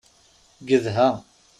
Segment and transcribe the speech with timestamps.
[0.67, 1.07] Gedha.